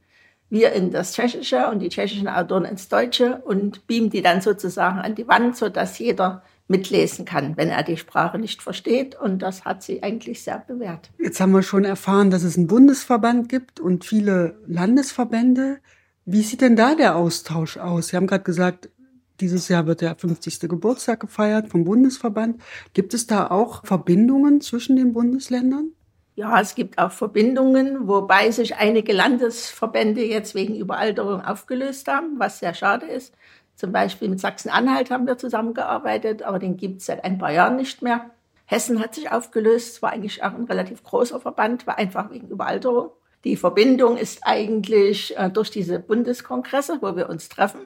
wir 0.52 0.74
in 0.74 0.92
das 0.92 1.14
Tschechische 1.14 1.68
und 1.70 1.80
die 1.80 1.90
tschechischen 1.90 2.28
Autoren 2.28 2.66
ins 2.66 2.90
Deutsche 2.90 3.42
und 3.46 3.88
beamen 3.88 4.10
die 4.10 4.22
dann 4.22 4.42
sozusagen 4.42 5.00
an 5.00 5.16
die 5.16 5.28
Wand, 5.28 5.58
so 5.58 5.70
dass 5.70 5.98
jeder 5.98 6.44
mitlesen 6.68 7.26
kann, 7.26 7.58
wenn 7.58 7.70
er 7.70 7.84
die 7.84 7.98
Sprache 7.98 8.38
nicht 8.38 8.62
versteht. 8.62 9.16
Und 9.20 9.42
das 9.42 9.66
hat 9.66 9.82
sie 9.82 10.04
eigentlich 10.04 10.44
sehr 10.44 10.64
bewährt. 10.68 11.10
Jetzt 11.18 11.40
haben 11.40 11.54
wir 11.54 11.64
schon 11.64 11.86
erfahren, 11.86 12.32
dass 12.32 12.44
es 12.44 12.58
einen 12.58 12.68
Bundesverband 12.68 13.50
gibt 13.50 13.80
und 13.80 14.06
viele 14.06 14.60
Landesverbände. 14.68 15.80
Wie 16.26 16.42
sieht 16.42 16.62
denn 16.62 16.76
da 16.76 16.96
der 16.96 17.16
Austausch 17.16 17.78
aus? 17.78 18.10
Sie 18.10 18.18
haben 18.18 18.28
gerade 18.28 18.44
gesagt, 18.44 18.90
dieses 19.40 19.70
Jahr 19.70 19.88
wird 19.88 20.02
der 20.02 20.16
50. 20.16 20.60
Geburtstag 20.62 21.22
gefeiert 21.22 21.70
vom 21.70 21.84
Bundesverband. 21.84 22.62
Gibt 22.94 23.14
es 23.14 23.26
da 23.26 23.50
auch 23.50 23.86
Verbindungen 23.86 24.62
zwischen 24.62 24.96
den 24.96 25.14
Bundesländern? 25.14 25.94
Ja, 26.36 26.62
es 26.62 26.76
gibt 26.76 26.98
auch 26.98 27.12
Verbindungen, 27.12 28.08
wobei 28.08 28.52
sich 28.52 28.78
einige 28.78 29.12
Landesverbände 29.12 30.24
jetzt 30.24 30.56
wegen 30.56 30.76
Überalterung 30.76 31.42
aufgelöst 31.42 32.08
haben, 32.08 32.40
was 32.40 32.60
sehr 32.60 32.74
schade 32.74 33.06
ist. 33.06 33.34
Zum 33.76 33.92
Beispiel 33.92 34.30
mit 34.30 34.40
Sachsen-Anhalt 34.40 35.12
haben 35.12 35.28
wir 35.28 35.38
zusammengearbeitet, 35.38 36.44
aber 36.44 36.60
den 36.60 36.78
gibt 36.78 37.00
es 37.00 37.08
seit 37.08 37.24
ein 37.26 37.38
paar 37.38 37.52
Jahren 37.52 37.76
nicht 37.76 38.02
mehr. 38.02 38.30
Hessen 38.66 39.02
hat 39.02 39.16
sich 39.16 39.30
aufgelöst, 39.30 40.02
war 40.02 40.14
eigentlich 40.14 40.44
auch 40.44 40.54
ein 40.54 40.64
relativ 40.64 41.04
großer 41.04 41.42
Verband, 41.42 41.86
war 41.86 41.98
einfach 41.98 42.32
wegen 42.32 42.48
Überalterung. 42.48 43.10
Die 43.44 43.58
Verbindung 43.58 44.18
ist 44.18 44.42
eigentlich 44.44 45.36
äh, 45.38 45.50
durch 45.50 45.72
diese 45.72 46.00
Bundeskongresse, 46.00 47.00
wo 47.02 47.16
wir 47.18 47.28
uns 47.28 47.50
treffen. 47.50 47.82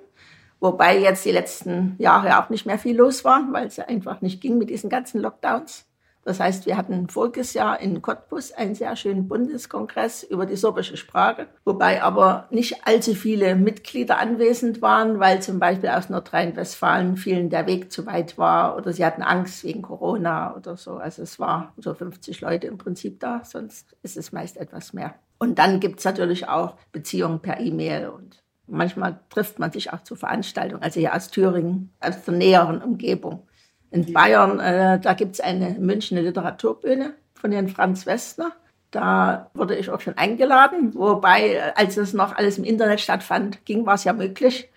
Wobei 0.60 1.00
jetzt 1.00 1.26
die 1.26 1.32
letzten 1.32 1.96
Jahre 1.98 2.40
auch 2.40 2.50
nicht 2.50 2.66
mehr 2.66 2.78
viel 2.78 2.96
los 2.96 3.24
war, 3.24 3.48
weil 3.52 3.68
es 3.68 3.80
einfach 3.80 4.22
nicht 4.22 4.42
ging 4.42 4.58
mit 4.58 4.70
diesen 4.70 4.90
ganzen 4.90 5.22
Lockdowns. 5.22 5.86
Das 6.26 6.40
heißt, 6.40 6.66
wir 6.66 6.76
hatten 6.76 7.08
voriges 7.08 7.54
Jahr 7.54 7.80
in 7.80 8.02
Cottbus 8.02 8.52
einen 8.52 8.74
sehr 8.74 8.96
schönen 8.96 9.28
Bundeskongress 9.28 10.24
über 10.24 10.48
die 10.48 10.56
sorbische 10.56 10.98
Sprache, 10.98 11.46
wobei 11.66 12.02
aber 12.02 12.48
nicht 12.50 12.88
allzu 12.88 13.14
viele 13.14 13.56
Mitglieder 13.56 14.18
anwesend 14.18 14.82
waren, 14.82 15.20
weil 15.20 15.44
zum 15.44 15.60
Beispiel 15.60 15.90
aus 15.90 16.10
Nordrhein-Westfalen 16.10 17.16
vielen 17.16 17.52
der 17.52 17.68
Weg 17.68 17.92
zu 17.92 18.08
weit 18.08 18.40
war 18.40 18.76
oder 18.76 18.92
sie 18.92 19.06
hatten 19.06 19.22
Angst 19.22 19.64
wegen 19.64 19.84
Corona 19.84 20.56
oder 20.56 20.78
so. 20.78 20.96
Also 20.96 21.22
es 21.22 21.40
war 21.40 21.74
so 21.78 21.94
50 21.94 22.42
Leute 22.42 22.66
im 22.66 22.80
Prinzip 22.80 23.20
da, 23.20 23.44
sonst 23.46 23.96
ist 24.02 24.18
es 24.18 24.32
meist 24.32 24.58
etwas 24.58 24.94
mehr. 24.94 25.14
Und 25.38 25.60
dann 25.60 25.80
gibt 25.80 26.00
es 26.00 26.06
natürlich 26.06 26.48
auch 26.48 26.76
Beziehungen 26.92 27.40
per 27.40 27.60
E-Mail 27.60 28.10
und 28.10 28.42
manchmal 28.66 29.20
trifft 29.30 29.60
man 29.60 29.72
sich 29.72 29.94
auch 29.94 30.02
zu 30.02 30.16
Veranstaltungen, 30.16 30.82
also 30.82 31.00
hier 31.00 31.14
aus 31.14 31.30
Thüringen, 31.30 31.94
aus 32.00 32.24
der 32.24 32.34
näheren 32.34 32.82
Umgebung. 32.82 33.48
In 33.96 34.12
Bayern, 34.12 34.60
äh, 34.60 35.00
da 35.00 35.14
gibt 35.14 35.36
es 35.36 35.40
eine 35.40 35.70
Münchner 35.80 36.22
Literaturbühne 36.22 37.14
von 37.34 37.54
Herrn 37.54 37.70
Franz 37.70 38.06
Westner. 38.06 38.52
Da 38.92 39.50
wurde 39.54 39.78
ich 39.78 39.90
auch 39.90 40.02
schon 40.02 40.18
eingeladen, 40.18 40.94
wobei, 40.96 41.54
äh, 41.54 41.62
als 41.76 41.96
es 41.96 42.14
noch 42.14 42.36
alles 42.36 42.58
im 42.58 42.66
Internet 42.66 43.00
stattfand, 43.00 43.64
ging, 43.64 43.86
war 43.86 43.94
es 43.96 44.04
ja 44.04 44.12
möglich. 44.12 44.70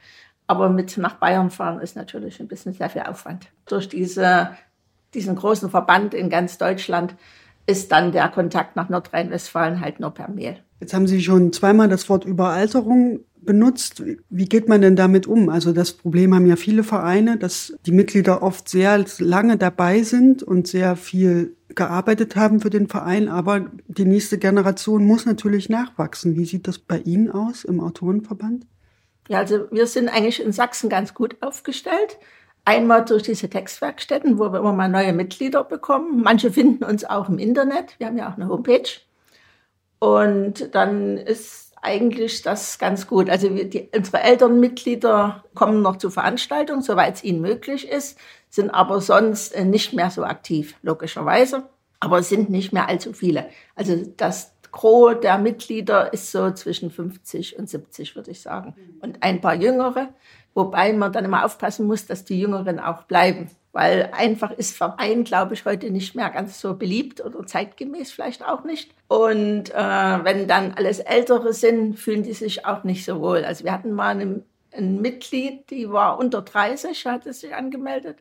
Aber 0.46 0.68
mit 0.68 0.96
nach 0.98 1.14
Bayern 1.14 1.50
fahren 1.50 1.80
ist 1.80 1.96
natürlich 1.96 2.38
ein 2.38 2.46
bisschen 2.46 2.72
sehr 2.74 2.90
viel 2.90 3.02
Aufwand. 3.02 3.48
Durch 3.66 3.88
diese, 3.88 4.50
diesen 5.14 5.34
großen 5.34 5.68
Verband 5.68 6.14
in 6.14 6.30
ganz 6.30 6.56
Deutschland 6.56 7.16
ist 7.66 7.90
dann 7.90 8.12
der 8.12 8.28
Kontakt 8.28 8.76
nach 8.76 8.88
Nordrhein-Westfalen 8.88 9.80
halt 9.80 9.98
nur 9.98 10.12
per 10.12 10.30
Mail. 10.30 10.58
Jetzt 10.78 10.94
haben 10.94 11.08
Sie 11.08 11.20
schon 11.22 11.52
zweimal 11.52 11.88
das 11.88 12.08
Wort 12.08 12.24
Überalterung 12.24 13.24
benutzt. 13.48 14.02
Wie 14.28 14.44
geht 14.44 14.68
man 14.68 14.82
denn 14.82 14.94
damit 14.94 15.26
um? 15.26 15.48
Also 15.48 15.72
das 15.72 15.94
Problem 15.94 16.34
haben 16.34 16.44
ja 16.44 16.56
viele 16.56 16.84
Vereine, 16.84 17.38
dass 17.38 17.72
die 17.86 17.92
Mitglieder 17.92 18.42
oft 18.42 18.68
sehr 18.68 19.02
lange 19.20 19.56
dabei 19.56 20.02
sind 20.02 20.42
und 20.42 20.68
sehr 20.68 20.96
viel 20.96 21.56
gearbeitet 21.70 22.36
haben 22.36 22.60
für 22.60 22.68
den 22.68 22.88
Verein, 22.88 23.30
aber 23.30 23.70
die 23.86 24.04
nächste 24.04 24.36
Generation 24.36 25.06
muss 25.06 25.24
natürlich 25.24 25.70
nachwachsen. 25.70 26.36
Wie 26.36 26.44
sieht 26.44 26.68
das 26.68 26.78
bei 26.78 26.98
Ihnen 26.98 27.30
aus 27.30 27.64
im 27.64 27.80
Autorenverband? 27.80 28.66
Ja, 29.28 29.38
also 29.38 29.66
wir 29.70 29.86
sind 29.86 30.10
eigentlich 30.10 30.44
in 30.44 30.52
Sachsen 30.52 30.90
ganz 30.90 31.14
gut 31.14 31.38
aufgestellt. 31.40 32.18
Einmal 32.66 33.06
durch 33.06 33.22
diese 33.22 33.48
Textwerkstätten, 33.48 34.38
wo 34.38 34.52
wir 34.52 34.58
immer 34.58 34.74
mal 34.74 34.90
neue 34.90 35.14
Mitglieder 35.14 35.64
bekommen. 35.64 36.20
Manche 36.22 36.50
finden 36.52 36.84
uns 36.84 37.06
auch 37.06 37.30
im 37.30 37.38
Internet. 37.38 37.94
Wir 37.96 38.08
haben 38.08 38.18
ja 38.18 38.30
auch 38.30 38.36
eine 38.36 38.48
Homepage. 38.48 38.90
Und 40.00 40.74
dann 40.74 41.16
ist 41.16 41.67
eigentlich 41.82 42.42
das 42.42 42.78
ganz 42.78 43.06
gut. 43.06 43.30
Also 43.30 43.54
wir, 43.54 43.68
die, 43.68 43.88
unsere 43.94 44.22
Elternmitglieder 44.22 45.44
kommen 45.54 45.82
noch 45.82 45.96
zu 45.96 46.10
Veranstaltungen, 46.10 46.82
soweit 46.82 47.16
es 47.16 47.24
ihnen 47.24 47.40
möglich 47.40 47.88
ist, 47.88 48.18
sind 48.50 48.70
aber 48.70 49.00
sonst 49.00 49.54
äh, 49.54 49.64
nicht 49.64 49.92
mehr 49.92 50.10
so 50.10 50.24
aktiv, 50.24 50.74
logischerweise. 50.82 51.68
Aber 52.00 52.18
es 52.18 52.28
sind 52.28 52.50
nicht 52.50 52.72
mehr 52.72 52.88
allzu 52.88 53.12
viele. 53.12 53.48
Also 53.74 53.96
das 54.16 54.52
Gros 54.70 55.20
der 55.20 55.38
Mitglieder 55.38 56.12
ist 56.12 56.30
so 56.30 56.50
zwischen 56.52 56.90
50 56.90 57.58
und 57.58 57.68
70, 57.68 58.16
würde 58.16 58.30
ich 58.30 58.40
sagen. 58.40 58.74
Und 59.00 59.22
ein 59.22 59.40
paar 59.40 59.54
Jüngere, 59.54 60.10
wobei 60.54 60.92
man 60.92 61.12
dann 61.12 61.24
immer 61.24 61.44
aufpassen 61.44 61.86
muss, 61.86 62.06
dass 62.06 62.24
die 62.24 62.38
Jüngeren 62.38 62.78
auch 62.78 63.04
bleiben 63.04 63.50
weil 63.78 64.10
einfach 64.12 64.50
ist 64.50 64.76
Verein, 64.76 65.22
glaube 65.22 65.54
ich, 65.54 65.64
heute 65.64 65.92
nicht 65.92 66.16
mehr 66.16 66.30
ganz 66.30 66.60
so 66.60 66.74
beliebt 66.74 67.24
oder 67.24 67.46
zeitgemäß 67.46 68.10
vielleicht 68.10 68.44
auch 68.44 68.64
nicht. 68.64 68.92
Und 69.06 69.72
äh, 69.72 70.24
wenn 70.24 70.48
dann 70.48 70.72
alles 70.72 70.98
Ältere 70.98 71.52
sind, 71.52 71.96
fühlen 71.96 72.24
die 72.24 72.32
sich 72.32 72.66
auch 72.66 72.82
nicht 72.82 73.04
so 73.04 73.20
wohl. 73.20 73.44
Also 73.44 73.62
wir 73.62 73.70
hatten 73.70 73.92
mal 73.92 74.08
eine, 74.08 74.42
ein 74.72 75.00
Mitglied, 75.00 75.70
die 75.70 75.92
war 75.92 76.18
unter 76.18 76.42
30, 76.42 77.06
hat 77.06 77.32
sich 77.32 77.54
angemeldet. 77.54 78.18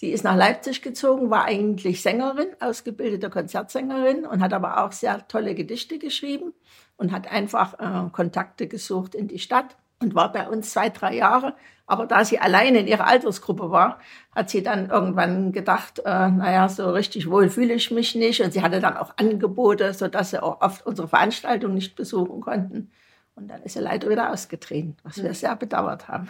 Die 0.00 0.12
ist 0.12 0.22
nach 0.22 0.36
Leipzig 0.36 0.80
gezogen, 0.80 1.28
war 1.28 1.44
eigentlich 1.44 2.02
Sängerin, 2.02 2.50
ausgebildete 2.60 3.30
Konzertsängerin 3.30 4.24
und 4.24 4.40
hat 4.40 4.52
aber 4.52 4.84
auch 4.84 4.92
sehr 4.92 5.26
tolle 5.26 5.56
Gedichte 5.56 5.98
geschrieben 5.98 6.54
und 6.96 7.10
hat 7.10 7.26
einfach 7.26 7.74
äh, 7.80 8.10
Kontakte 8.12 8.68
gesucht 8.68 9.16
in 9.16 9.26
die 9.26 9.40
Stadt 9.40 9.76
und 10.00 10.14
war 10.14 10.30
bei 10.30 10.48
uns 10.48 10.70
zwei, 10.70 10.88
drei 10.88 11.16
Jahre. 11.16 11.56
Aber 11.90 12.06
da 12.06 12.24
sie 12.24 12.38
alleine 12.38 12.78
in 12.78 12.86
ihrer 12.86 13.08
Altersgruppe 13.08 13.72
war, 13.72 13.98
hat 14.32 14.48
sie 14.48 14.62
dann 14.62 14.90
irgendwann 14.90 15.50
gedacht, 15.50 15.98
äh, 15.98 16.30
naja, 16.30 16.68
so 16.68 16.88
richtig 16.90 17.28
wohl 17.28 17.50
fühle 17.50 17.74
ich 17.74 17.90
mich 17.90 18.14
nicht. 18.14 18.40
Und 18.42 18.52
sie 18.52 18.62
hatte 18.62 18.78
dann 18.78 18.96
auch 18.96 19.14
Angebote, 19.16 19.92
sodass 19.92 20.30
sie 20.30 20.40
auch 20.40 20.60
oft 20.60 20.86
unsere 20.86 21.08
Veranstaltung 21.08 21.74
nicht 21.74 21.96
besuchen 21.96 22.40
konnten. 22.42 22.92
Und 23.34 23.48
dann 23.48 23.60
ist 23.64 23.72
sie 23.72 23.80
leider 23.80 24.08
wieder 24.08 24.30
ausgetreten, 24.30 24.96
was 25.02 25.20
wir 25.20 25.34
sehr 25.34 25.56
bedauert 25.56 26.06
haben. 26.06 26.28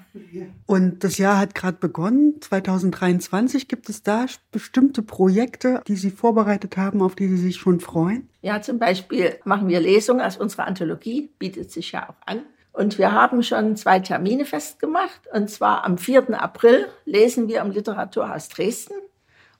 Und 0.64 1.04
das 1.04 1.18
Jahr 1.18 1.38
hat 1.38 1.54
gerade 1.54 1.76
begonnen. 1.76 2.40
2023 2.40 3.68
gibt 3.68 3.90
es 3.90 4.02
da 4.02 4.24
bestimmte 4.52 5.02
Projekte, 5.02 5.82
die 5.86 5.96
Sie 5.96 6.10
vorbereitet 6.10 6.78
haben, 6.78 7.02
auf 7.02 7.16
die 7.16 7.28
Sie 7.28 7.36
sich 7.36 7.56
schon 7.56 7.80
freuen? 7.80 8.30
Ja, 8.40 8.62
zum 8.62 8.78
Beispiel 8.78 9.36
machen 9.44 9.68
wir 9.68 9.80
Lesungen 9.80 10.22
aus 10.22 10.38
unserer 10.38 10.66
Anthologie, 10.66 11.30
bietet 11.38 11.70
sich 11.70 11.92
ja 11.92 12.08
auch 12.08 12.26
an. 12.26 12.44
Und 12.72 12.98
wir 12.98 13.12
haben 13.12 13.42
schon 13.42 13.76
zwei 13.76 14.00
Termine 14.00 14.44
festgemacht. 14.44 15.22
Und 15.32 15.50
zwar 15.50 15.84
am 15.84 15.98
4. 15.98 16.40
April 16.40 16.86
lesen 17.04 17.48
wir 17.48 17.60
im 17.60 17.70
Literaturhaus 17.70 18.48
Dresden. 18.48 18.94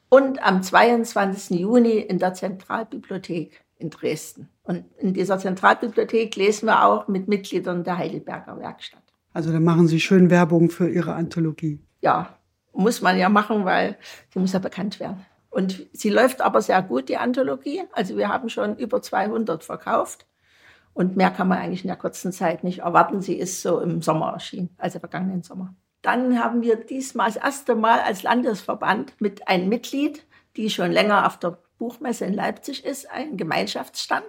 und 0.09 0.43
am 0.43 0.63
22. 0.63 1.61
Juni 1.61 1.99
in 1.99 2.19
der 2.19 2.35
Zentralbibliothek 2.35 3.65
in 3.79 3.91
Dresden. 3.91 4.49
Und 4.65 4.85
in 4.99 5.15
dieser 5.15 5.39
Zentralbibliothek 5.39 6.35
lesen 6.37 6.67
wir 6.67 6.85
auch 6.85 7.09
mit 7.09 7.29
Mitgliedern 7.29 7.85
der 7.85 7.97
Heidelberger 7.97 8.59
Werkstatt. 8.59 9.03
Also 9.33 9.53
da 9.53 9.61
machen 9.61 9.87
Sie 9.87 10.01
schön 10.01 10.29
Werbung 10.31 10.71
für 10.71 10.89
Ihre 10.89 11.15
Anthologie. 11.15 11.81
Ja, 12.01 12.37
muss 12.73 13.01
man 13.01 13.19
ja 13.19 13.29
machen, 13.29 13.65
weil 13.65 13.97
sie 14.33 14.39
muss 14.39 14.53
ja 14.53 14.59
bekannt 14.59 15.01
werden. 15.01 15.25
Und 15.51 15.87
sie 15.93 16.11
läuft 16.11 16.41
aber 16.41 16.63
sehr 16.63 16.81
gut, 16.83 17.09
die 17.09 17.17
Anthologie. 17.17 17.83
Also 17.93 18.17
wir 18.17 18.29
haben 18.29 18.49
schon 18.49 18.77
über 18.77 19.03
200 19.03 19.65
verkauft. 19.65 20.27
Und 21.01 21.17
mehr 21.17 21.31
kann 21.31 21.49
man 21.49 21.57
eigentlich 21.57 21.83
in 21.83 21.89
der 21.89 21.97
kurzen 21.97 22.31
Zeit 22.31 22.63
nicht 22.63 22.81
erwarten. 22.81 23.23
Sie 23.23 23.33
ist 23.33 23.63
so 23.63 23.81
im 23.81 24.03
Sommer 24.03 24.35
erschienen, 24.35 24.69
also 24.77 24.99
vergangenen 24.99 25.43
Sommer. 25.43 25.75
Dann 26.03 26.39
haben 26.39 26.61
wir 26.61 26.77
diesmal 26.77 27.29
das 27.33 27.43
erste 27.43 27.75
Mal 27.75 28.01
als 28.01 28.23
Landesverband 28.23 29.19
mit 29.19 29.49
einem 29.49 29.71
Mitglied, 29.71 30.27
die 30.59 30.69
schon 30.69 30.93
länger 30.93 31.27
auf 31.27 31.39
der 31.39 31.57
Buchmesse 31.79 32.27
in 32.27 32.35
Leipzig 32.35 32.85
ist, 32.85 33.11
einen 33.11 33.39
Gemeinschaftsstand, 33.39 34.27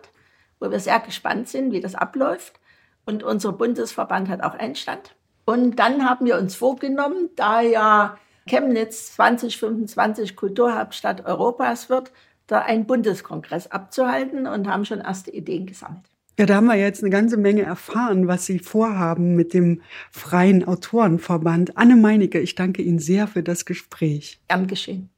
wo 0.61 0.71
wir 0.71 0.79
sehr 0.79 1.01
gespannt 1.01 1.49
sind, 1.49 1.73
wie 1.73 1.81
das 1.81 1.93
abläuft. 1.93 2.61
Und 3.05 3.21
unser 3.21 3.51
Bundesverband 3.51 4.29
hat 4.29 4.41
auch 4.41 4.53
einen 4.53 4.75
Stand. 4.75 5.13
Und 5.43 5.77
dann 5.77 6.09
haben 6.09 6.25
wir 6.25 6.37
uns 6.37 6.55
vorgenommen, 6.55 7.31
da 7.35 7.59
ja 7.59 8.17
Chemnitz 8.47 9.13
2025 9.17 10.37
Kulturhauptstadt 10.37 11.25
Europas 11.25 11.89
wird, 11.89 12.13
da 12.47 12.59
einen 12.59 12.85
Bundeskongress 12.85 13.67
abzuhalten 13.67 14.47
und 14.47 14.69
haben 14.69 14.85
schon 14.85 15.01
erste 15.01 15.31
Ideen 15.31 15.65
gesammelt. 15.65 16.05
Ja, 16.39 16.45
da 16.45 16.55
haben 16.55 16.67
wir 16.67 16.75
jetzt 16.75 17.03
eine 17.03 17.11
ganze 17.11 17.37
Menge 17.37 17.61
erfahren, 17.61 18.27
was 18.27 18.45
Sie 18.45 18.59
vorhaben 18.59 19.35
mit 19.35 19.53
dem 19.53 19.81
Freien 20.11 20.63
Autorenverband. 20.63 21.77
Anne 21.77 21.95
Meinecke, 21.95 22.39
ich 22.39 22.55
danke 22.55 22.81
Ihnen 22.81 22.99
sehr 22.99 23.27
für 23.27 23.43
das 23.43 23.65
Gespräch. 23.65 24.39
Gern 24.47 24.65
geschehen. 24.65 25.10